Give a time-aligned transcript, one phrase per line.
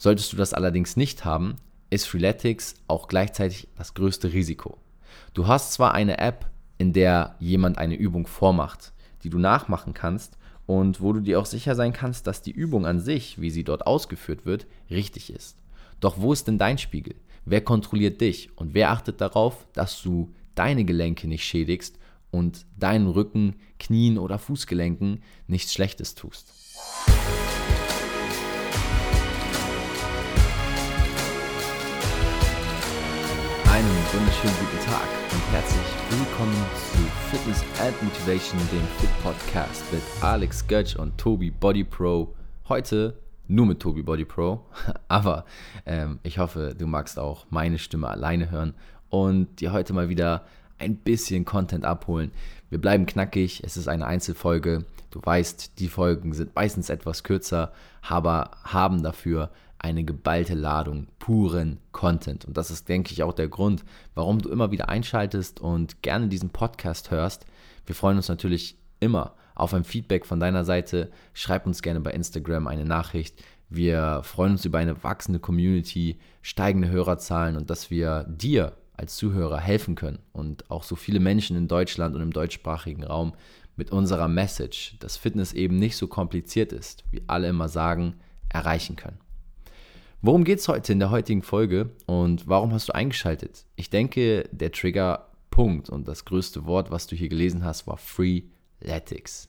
[0.00, 1.56] Solltest du das allerdings nicht haben,
[1.90, 4.78] ist Freeletics auch gleichzeitig das größte Risiko.
[5.34, 10.38] Du hast zwar eine App, in der jemand eine Übung vormacht, die du nachmachen kannst
[10.64, 13.62] und wo du dir auch sicher sein kannst, dass die Übung an sich, wie sie
[13.62, 15.58] dort ausgeführt wird, richtig ist.
[16.00, 17.16] Doch wo ist denn dein Spiegel?
[17.44, 21.98] Wer kontrolliert dich und wer achtet darauf, dass du deine Gelenke nicht schädigst
[22.30, 26.54] und deinen Rücken, Knien oder Fußgelenken nichts Schlechtes tust?
[33.80, 36.98] Einen wunderschönen guten Tag und herzlich willkommen zu
[37.30, 42.34] Fitness and Motivation, dem Fit Podcast mit Alex Götz und Tobi Body Pro.
[42.68, 43.16] Heute
[43.48, 44.66] nur mit Tobi Body Pro,
[45.08, 45.46] aber
[45.86, 48.74] ähm, ich hoffe, du magst auch meine Stimme alleine hören
[49.08, 50.44] und dir heute mal wieder
[50.76, 52.32] ein bisschen Content abholen.
[52.68, 54.84] Wir bleiben knackig, es ist eine Einzelfolge.
[55.10, 59.48] Du weißt, die Folgen sind meistens etwas kürzer, aber haben dafür
[59.80, 62.44] eine geballte Ladung puren Content.
[62.44, 63.84] Und das ist, denke ich, auch der Grund,
[64.14, 67.46] warum du immer wieder einschaltest und gerne diesen Podcast hörst.
[67.86, 71.10] Wir freuen uns natürlich immer auf ein Feedback von deiner Seite.
[71.32, 73.42] Schreib uns gerne bei Instagram eine Nachricht.
[73.68, 79.58] Wir freuen uns über eine wachsende Community, steigende Hörerzahlen und dass wir dir als Zuhörer
[79.58, 83.32] helfen können und auch so viele Menschen in Deutschland und im deutschsprachigen Raum
[83.76, 88.16] mit unserer Message, dass Fitness eben nicht so kompliziert ist, wie alle immer sagen,
[88.50, 89.18] erreichen können.
[90.22, 93.64] Worum geht es heute in der heutigen Folge und warum hast du eingeschaltet?
[93.76, 99.48] Ich denke, der Triggerpunkt und das größte Wort, was du hier gelesen hast, war Freeletics.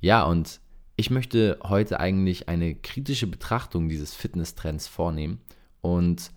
[0.00, 0.60] Ja, und
[0.96, 5.42] ich möchte heute eigentlich eine kritische Betrachtung dieses Fitnesstrends vornehmen
[5.82, 6.32] und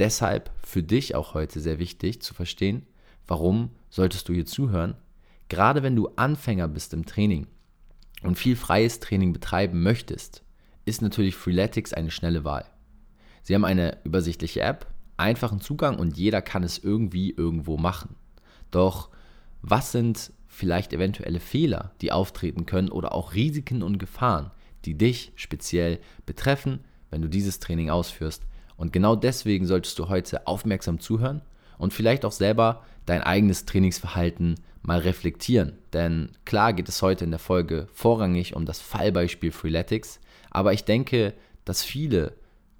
[0.00, 2.84] deshalb für dich auch heute sehr wichtig zu verstehen,
[3.28, 4.96] warum solltest du hier zuhören,
[5.48, 7.46] gerade wenn du Anfänger bist im Training
[8.24, 10.42] und viel freies Training betreiben möchtest,
[10.84, 12.64] ist natürlich Freeletics eine schnelle Wahl.
[13.42, 14.86] Sie haben eine übersichtliche App,
[15.16, 18.14] einfachen Zugang und jeder kann es irgendwie irgendwo machen.
[18.70, 19.10] Doch
[19.62, 24.50] was sind vielleicht eventuelle Fehler, die auftreten können oder auch Risiken und Gefahren,
[24.84, 26.80] die dich speziell betreffen,
[27.10, 28.42] wenn du dieses Training ausführst?
[28.76, 31.42] Und genau deswegen solltest du heute aufmerksam zuhören
[31.78, 35.78] und vielleicht auch selber dein eigenes Trainingsverhalten mal reflektieren.
[35.92, 40.20] Denn klar geht es heute in der Folge vorrangig um das Fallbeispiel Freeletics,
[40.50, 42.34] aber ich denke, dass viele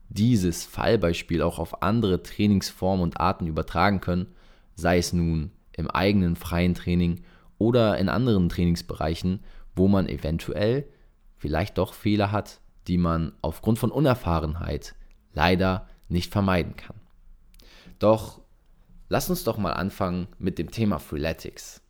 [0.09, 4.27] dieses Fallbeispiel auch auf andere Trainingsformen und Arten übertragen können,
[4.75, 7.23] sei es nun im eigenen freien Training
[7.59, 9.41] oder in anderen Trainingsbereichen,
[9.75, 10.87] wo man eventuell
[11.37, 14.95] vielleicht doch Fehler hat, die man aufgrund von Unerfahrenheit
[15.35, 16.97] leider nicht vermeiden kann.
[17.99, 18.41] Doch
[19.09, 21.83] lass uns doch mal anfangen mit dem Thema Freeletics.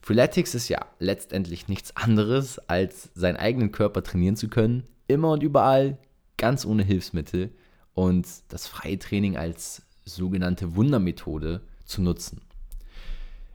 [0.00, 5.42] Freeletics ist ja letztendlich nichts anderes, als seinen eigenen Körper trainieren zu können, immer und
[5.42, 5.98] überall,
[6.36, 7.50] ganz ohne Hilfsmittel
[7.94, 12.42] und das freie Training als sogenannte Wundermethode zu nutzen.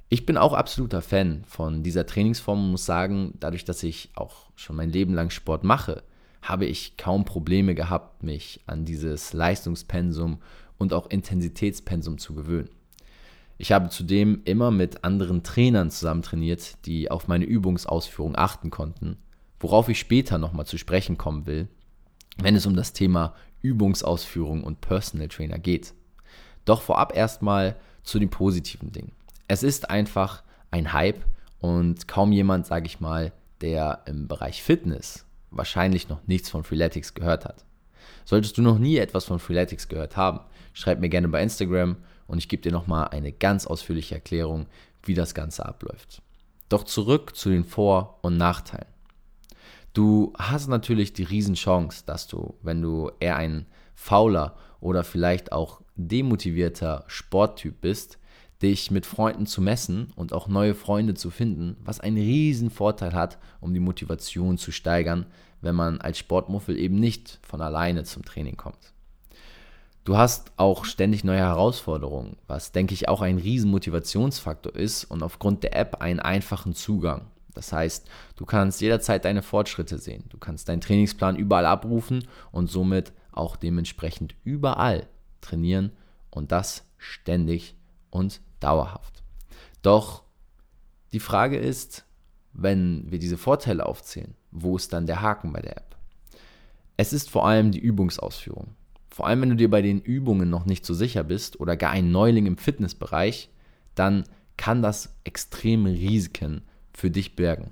[0.10, 4.50] Ich bin auch absoluter Fan von dieser Trainingsform und muss sagen, dadurch, dass ich auch
[4.56, 6.04] schon mein Leben lang Sport mache,
[6.42, 10.42] habe ich kaum Probleme gehabt, mich an dieses Leistungspensum
[10.78, 12.70] und auch Intensitätspensum zu gewöhnen.
[13.58, 19.18] Ich habe zudem immer mit anderen Trainern zusammen trainiert, die auf meine Übungsausführung achten konnten,
[19.60, 21.68] worauf ich später nochmal zu sprechen kommen will,
[22.38, 25.94] wenn es um das Thema Übungsausführung und Personal Trainer geht.
[26.66, 29.12] Doch vorab erstmal zu den positiven Dingen.
[29.48, 31.26] Es ist einfach ein Hype
[31.60, 33.32] und kaum jemand, sage ich mal,
[33.62, 37.66] der im Bereich Fitness wahrscheinlich noch nichts von Freeletics gehört hat.
[38.26, 40.40] Solltest du noch nie etwas von Freeletics gehört haben,
[40.74, 44.68] schreib mir gerne bei Instagram und ich gebe dir nochmal eine ganz ausführliche Erklärung,
[45.04, 46.22] wie das Ganze abläuft.
[46.70, 48.91] Doch zurück zu den Vor- und Nachteilen.
[49.94, 55.82] Du hast natürlich die Riesenchance, dass du, wenn du eher ein fauler oder vielleicht auch
[55.96, 58.18] demotivierter Sporttyp bist,
[58.62, 63.14] dich mit Freunden zu messen und auch neue Freunde zu finden, was einen riesen Vorteil
[63.14, 65.26] hat, um die Motivation zu steigern,
[65.62, 68.94] wenn man als Sportmuffel eben nicht von alleine zum Training kommt.
[70.04, 75.22] Du hast auch ständig neue Herausforderungen, was denke ich auch ein riesen Motivationsfaktor ist und
[75.22, 77.28] aufgrund der App einen einfachen Zugang.
[77.54, 80.26] Das heißt, du kannst jederzeit deine Fortschritte sehen.
[80.30, 85.08] Du kannst deinen Trainingsplan überall abrufen und somit auch dementsprechend überall
[85.42, 85.92] trainieren
[86.30, 87.76] und das ständig
[88.10, 89.24] und dauerhaft.
[89.82, 90.24] Doch
[91.14, 92.06] die Frage ist,
[92.54, 95.96] wenn wir diese Vorteile aufzählen, wo ist dann der Haken bei der App?
[96.98, 98.76] Es ist vor allem die Übungsausführung.
[99.10, 101.92] Vor allem, wenn du dir bei den Übungen noch nicht so sicher bist oder gar
[101.92, 103.50] ein Neuling im Fitnessbereich,
[103.96, 104.24] dann
[104.58, 106.62] kann das extreme Risiken
[107.02, 107.72] für dich bergen.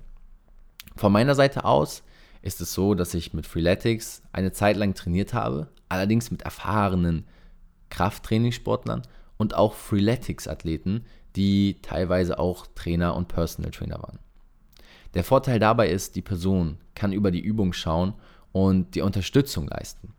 [0.95, 2.01] Von meiner Seite aus
[2.41, 7.25] ist es so, dass ich mit Freeletics eine Zeit lang trainiert habe, allerdings mit erfahrenen
[7.91, 9.03] Krafttrainingssportlern
[9.37, 11.05] und auch Freeletics-Athleten,
[11.35, 14.17] die teilweise auch Trainer und Personal Trainer waren.
[15.13, 18.15] Der Vorteil dabei ist, die Person kann über die Übung schauen
[18.51, 20.15] und dir Unterstützung leisten.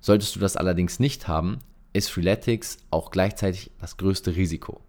[0.00, 1.58] Solltest du das allerdings nicht haben,
[1.92, 4.80] ist Freeletics auch gleichzeitig das größte Risiko.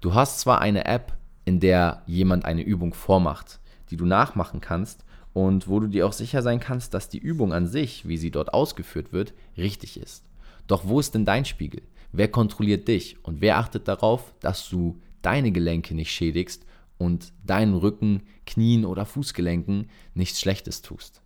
[0.00, 3.60] Du hast zwar eine App, in der jemand eine Übung vormacht,
[3.90, 7.52] die du nachmachen kannst und wo du dir auch sicher sein kannst, dass die Übung
[7.52, 10.24] an sich, wie sie dort ausgeführt wird, richtig ist.
[10.66, 11.82] Doch wo ist denn dein Spiegel?
[12.12, 16.66] Wer kontrolliert dich und wer achtet darauf, dass du deine Gelenke nicht schädigst
[16.98, 21.22] und deinen Rücken, Knien oder Fußgelenken nichts Schlechtes tust?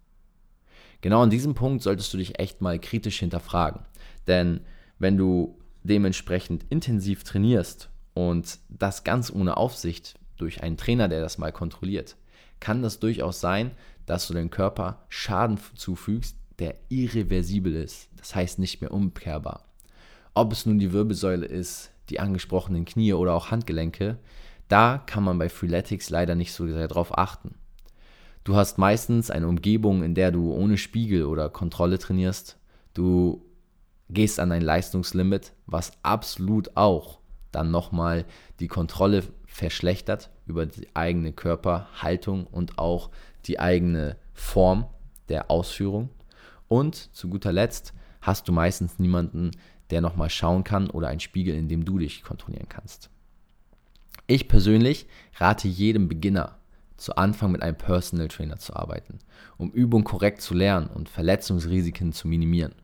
[1.00, 3.82] Genau an diesem Punkt solltest du dich echt mal kritisch hinterfragen.
[4.26, 4.60] Denn
[4.98, 11.36] wenn du dementsprechend intensiv trainierst und das ganz ohne Aufsicht durch einen Trainer, der das
[11.36, 12.16] mal kontrolliert,
[12.60, 13.72] kann das durchaus sein,
[14.06, 19.66] dass du dem Körper Schaden zufügst, der irreversibel ist, das heißt nicht mehr umkehrbar.
[20.32, 24.16] Ob es nun die Wirbelsäule ist, die angesprochenen Knie oder auch Handgelenke,
[24.68, 27.56] da kann man bei Freeletics leider nicht so sehr drauf achten.
[28.44, 32.56] Du hast meistens eine Umgebung, in der du ohne Spiegel oder Kontrolle trainierst.
[32.94, 33.44] Du
[34.08, 37.18] gehst an dein Leistungslimit, was absolut auch
[37.52, 38.24] dann nochmal
[38.60, 43.10] die Kontrolle verschlechtert über die eigene Körperhaltung und auch
[43.46, 44.86] die eigene Form
[45.28, 46.10] der Ausführung.
[46.68, 49.52] Und zu guter Letzt hast du meistens niemanden,
[49.90, 53.10] der nochmal schauen kann oder einen Spiegel, in dem du dich kontrollieren kannst.
[54.26, 55.06] Ich persönlich
[55.36, 56.56] rate jedem Beginner,
[56.96, 59.18] zu Anfang mit einem Personal Trainer zu arbeiten,
[59.58, 62.74] um Übungen korrekt zu lernen und Verletzungsrisiken zu minimieren.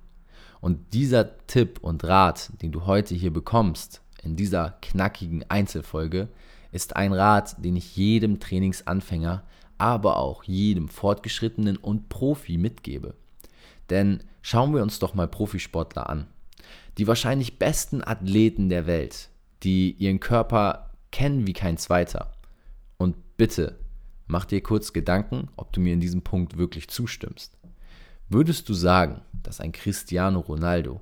[0.61, 6.29] Und dieser Tipp und Rat, den du heute hier bekommst, in dieser knackigen Einzelfolge,
[6.71, 9.45] ist ein Rat, den ich jedem Trainingsanfänger,
[9.79, 13.15] aber auch jedem Fortgeschrittenen und Profi mitgebe.
[13.91, 16.27] Denn schauen wir uns doch mal Profisportler an.
[16.99, 19.29] Die wahrscheinlich besten Athleten der Welt,
[19.63, 22.33] die ihren Körper kennen wie kein zweiter.
[22.97, 23.79] Und bitte,
[24.27, 27.57] mach dir kurz Gedanken, ob du mir in diesem Punkt wirklich zustimmst.
[28.29, 31.01] Würdest du sagen, dass ein Cristiano Ronaldo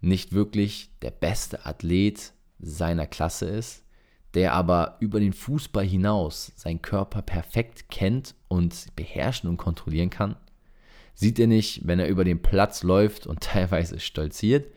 [0.00, 3.84] nicht wirklich der beste Athlet seiner Klasse ist,
[4.34, 10.36] der aber über den Fußball hinaus seinen Körper perfekt kennt und beherrschen und kontrollieren kann?
[11.14, 14.72] Sieht er nicht, wenn er über den Platz läuft und teilweise stolziert,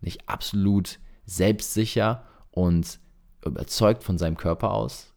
[0.00, 2.98] nicht absolut selbstsicher und
[3.44, 5.12] überzeugt von seinem Körper aus?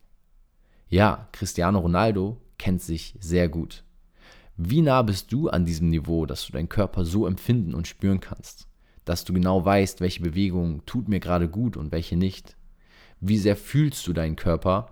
[0.88, 3.84] Ja, Cristiano Ronaldo kennt sich sehr gut.
[4.58, 8.20] Wie nah bist du an diesem Niveau, dass du deinen Körper so empfinden und spüren
[8.20, 8.69] kannst?
[9.10, 12.56] Dass du genau weißt, welche Bewegung tut mir gerade gut und welche nicht?
[13.20, 14.92] Wie sehr fühlst du deinen Körper?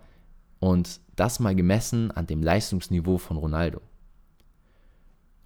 [0.58, 3.80] Und das mal gemessen an dem Leistungsniveau von Ronaldo.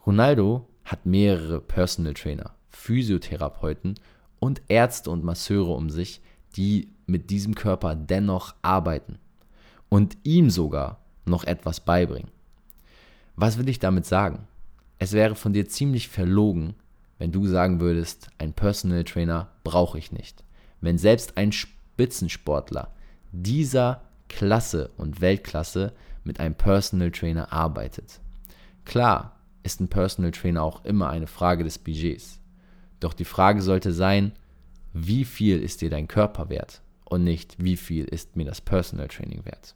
[0.07, 3.99] Ronaldo hat mehrere Personal Trainer, Physiotherapeuten
[4.39, 6.21] und Ärzte und Masseure um sich,
[6.55, 9.19] die mit diesem Körper dennoch arbeiten
[9.89, 12.31] und ihm sogar noch etwas beibringen.
[13.35, 14.47] Was will ich damit sagen?
[14.97, 16.75] Es wäre von dir ziemlich verlogen,
[17.21, 20.43] wenn du sagen würdest, ein Personal Trainer brauche ich nicht.
[20.79, 22.91] Wenn selbst ein Spitzensportler
[23.31, 28.21] dieser Klasse und Weltklasse mit einem Personal Trainer arbeitet.
[28.85, 32.39] Klar, ist ein Personal Trainer auch immer eine Frage des Budgets.
[32.99, 34.31] Doch die Frage sollte sein,
[34.93, 39.09] wie viel ist dir dein Körper wert und nicht, wie viel ist mir das Personal
[39.09, 39.75] Training wert.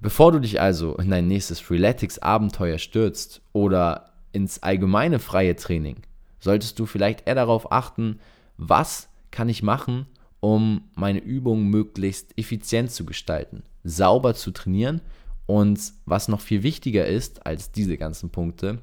[0.00, 5.96] Bevor du dich also in dein nächstes Freeletics-Abenteuer stürzt oder ins allgemeine freie Training,
[6.40, 8.20] solltest du vielleicht eher darauf achten,
[8.56, 10.06] was kann ich machen,
[10.40, 15.00] um meine Übungen möglichst effizient zu gestalten, sauber zu trainieren
[15.46, 18.78] und was noch viel wichtiger ist als diese ganzen Punkte,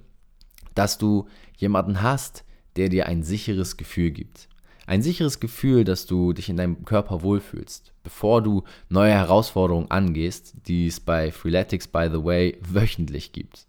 [0.75, 1.27] dass du
[1.57, 2.43] jemanden hast,
[2.75, 4.47] der dir ein sicheres Gefühl gibt.
[4.87, 10.55] Ein sicheres Gefühl, dass du dich in deinem Körper wohlfühlst, bevor du neue Herausforderungen angehst,
[10.67, 13.67] die es bei Freeletics, by the way, wöchentlich gibt.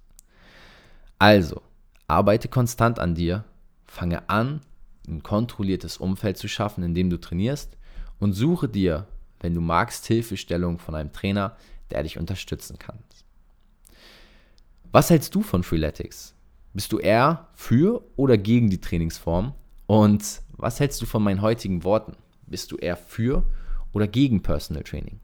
[1.18, 1.62] Also,
[2.12, 3.44] arbeite konstant an dir,
[3.86, 4.60] fange an,
[5.08, 7.78] ein kontrolliertes Umfeld zu schaffen, in dem du trainierst
[8.18, 9.06] und suche dir,
[9.40, 11.56] wenn du magst, Hilfestellung von einem Trainer,
[11.90, 12.98] der dich unterstützen kann.
[14.92, 16.34] Was hältst du von Freeletics?
[16.74, 19.54] Bist du eher für oder gegen die Trainingsform?
[19.86, 22.12] Und was hältst du von meinen heutigen Worten?
[22.46, 23.42] Bist du eher für
[23.92, 25.18] oder gegen Personal Training?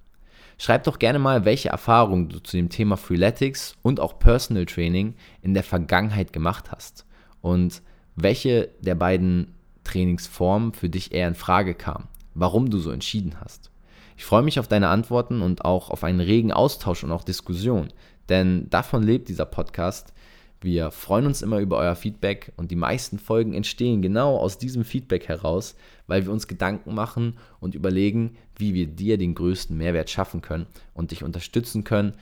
[0.60, 5.14] Schreib doch gerne mal, welche Erfahrungen du zu dem Thema Freeletics und auch Personal Training
[5.40, 7.06] in der Vergangenheit gemacht hast
[7.40, 7.80] und
[8.16, 13.70] welche der beiden Trainingsformen für dich eher in Frage kam, warum du so entschieden hast.
[14.16, 17.92] Ich freue mich auf deine Antworten und auch auf einen regen Austausch und auch Diskussion,
[18.28, 20.12] denn davon lebt dieser Podcast,
[20.60, 24.84] Wir freuen uns immer über euer Feedback und die meisten Folgen entstehen genau aus diesem
[24.84, 25.76] Feedback heraus,
[26.08, 30.66] weil wir uns Gedanken machen und überlegen, wie wir dir den größten Mehrwert schaffen können
[30.94, 32.14] und dich unterstützen können,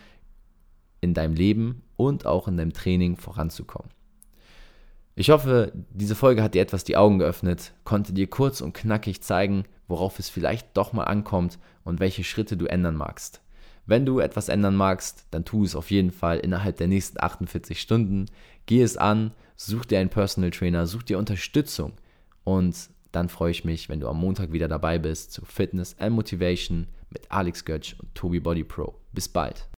[1.01, 3.91] in deinem Leben und auch in deinem Training voranzukommen.
[5.15, 9.23] Ich hoffe, diese Folge hat dir etwas die Augen geöffnet, konnte dir kurz und knackig
[9.23, 13.41] zeigen, worauf es vielleicht doch mal ankommt und welche Schritte du ändern magst.
[13.87, 17.81] Wenn du etwas ändern magst, dann tu es auf jeden Fall innerhalb der nächsten 48
[17.81, 18.27] Stunden.
[18.67, 21.93] Geh es an, such dir einen Personal Trainer, such dir Unterstützung
[22.45, 26.15] und dann freue ich mich, wenn du am Montag wieder dabei bist zu Fitness and
[26.15, 28.95] Motivation mit Alex Götsch und Tobi Body Pro.
[29.13, 29.69] Bis bald.